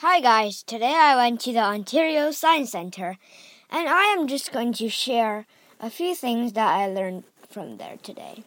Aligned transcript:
Hi 0.00 0.20
guys, 0.20 0.62
today 0.62 0.94
I 0.94 1.16
went 1.16 1.40
to 1.40 1.54
the 1.54 1.60
Ontario 1.60 2.30
Science 2.30 2.72
Center 2.72 3.16
and 3.70 3.88
I 3.88 4.04
am 4.12 4.28
just 4.28 4.52
going 4.52 4.74
to 4.74 4.90
share 4.90 5.46
a 5.80 5.88
few 5.88 6.14
things 6.14 6.52
that 6.52 6.68
I 6.68 6.86
learned 6.86 7.24
from 7.48 7.78
there 7.78 7.96
today. 8.02 8.44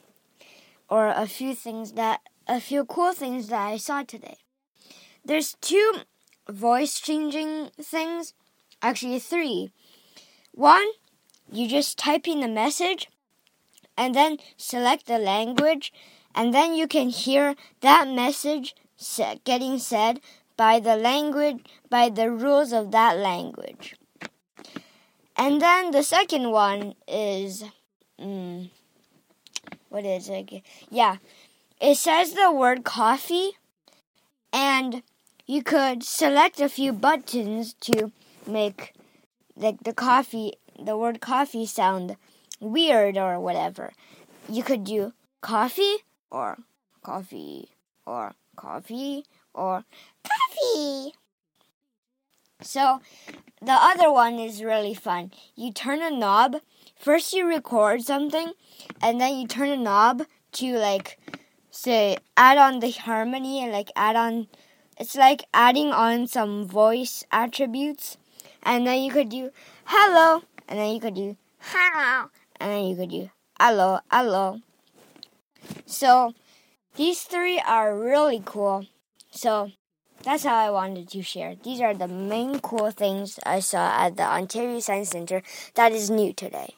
Or 0.92 1.08
a 1.08 1.26
few 1.26 1.56
things 1.56 1.94
that 1.94 2.22
a 2.48 2.60
few 2.60 2.86
cool 2.86 3.14
things 3.14 3.48
that 3.48 3.66
I 3.66 3.78
saw 3.78 4.04
today. 4.04 4.38
There's 5.26 5.56
two 5.60 5.94
voice 6.48 7.00
changing 7.00 7.72
things, 7.82 8.36
actually 8.84 9.18
three. 9.18 9.72
One, 10.52 10.86
you 11.52 11.68
just 11.68 11.98
type 11.98 12.28
in 12.28 12.42
the 12.42 12.48
message 12.48 13.10
and 13.98 14.14
then 14.14 14.38
select 14.56 15.08
the 15.08 15.18
language 15.18 15.92
and 16.36 16.54
then 16.54 16.76
you 16.76 16.88
can 16.88 17.10
hear 17.10 17.56
that 17.82 18.08
message 18.08 18.76
getting 19.44 19.80
said 19.80 20.20
by 20.60 20.78
the 20.78 20.98
language, 20.98 21.64
by 21.90 22.10
the 22.10 22.30
rules 22.30 22.74
of 22.74 22.92
that 22.92 23.18
language. 23.18 23.96
And 25.38 25.62
then 25.62 25.92
the 25.92 26.04
second 26.04 26.52
one 26.52 26.96
is, 27.08 27.64
mm, 28.20 28.70
what 29.88 30.04
is 30.04 30.28
it? 30.28 30.62
Yeah, 30.92 31.16
it 31.80 31.96
says 31.96 32.34
the 32.34 32.52
word 32.52 32.84
coffee, 32.84 33.52
and 34.52 35.02
you 35.46 35.64
could 35.64 36.04
select 36.04 36.60
a 36.60 36.68
few 36.68 36.92
buttons 36.92 37.74
to 37.88 38.12
make 38.46 38.92
like 39.56 39.82
the 39.86 39.94
coffee, 39.94 40.56
the 40.78 40.98
word 40.98 41.22
coffee 41.22 41.68
sound 41.68 42.18
weird 42.60 43.18
or 43.18 43.40
whatever. 43.40 43.94
You 44.50 44.64
could 44.64 44.84
do 44.84 45.14
coffee 45.40 46.04
or 46.30 46.58
coffee 47.02 47.70
or 48.06 48.34
coffee 48.58 49.24
or 49.54 49.86
So 52.62 53.02
the 53.62 53.74
other 53.74 54.12
one 54.12 54.38
is 54.40 54.64
really 54.64 54.94
fun. 54.94 55.32
You 55.56 55.72
turn 55.72 56.02
a 56.02 56.12
knob. 56.12 56.58
First 56.96 57.34
you 57.34 57.48
record 57.48 58.02
something 58.02 58.54
and 59.02 59.20
then 59.20 59.38
you 59.38 59.48
turn 59.48 59.70
a 59.70 59.78
knob 59.78 60.24
to 60.54 60.78
like 60.78 61.18
say 61.72 62.18
add 62.36 62.58
on 62.58 62.80
the 62.80 62.92
harmony 62.92 63.64
and 63.64 63.72
like 63.72 63.92
add 63.96 64.16
on 64.16 64.48
it's 64.98 65.16
like 65.16 65.46
adding 65.54 65.92
on 65.92 66.28
some 66.28 66.68
voice 66.68 67.24
attributes 67.32 68.18
and 68.64 68.86
then 68.86 69.02
you 69.02 69.12
could 69.12 69.30
do 69.30 69.52
hello 69.86 70.44
and 70.68 70.80
then 70.80 70.94
you 70.94 71.00
could 71.00 71.16
do 71.16 71.38
hello 71.60 72.30
and 72.60 72.72
then 72.72 72.86
you 72.86 72.96
could 72.96 73.10
do 73.10 73.30
hello 73.60 74.00
hello 74.12 74.60
so 75.86 76.34
these 76.96 77.22
three 77.22 77.60
are 77.66 77.98
really 77.98 78.42
cool 78.44 78.86
so 79.32 79.72
that's 80.24 80.44
how 80.44 80.56
I 80.56 80.70
wanted 80.70 81.10
to 81.10 81.22
share. 81.22 81.56
These 81.64 81.82
are 81.82 81.94
the 81.94 82.08
main 82.08 82.60
cool 82.60 82.92
things 82.92 83.40
I 83.46 83.60
saw 83.60 84.06
at 84.06 84.18
the 84.18 84.24
Ontario 84.24 84.80
Science 84.80 85.10
Center 85.10 85.42
that 85.76 85.92
is 85.92 86.10
new 86.10 86.34
today. 86.34 86.76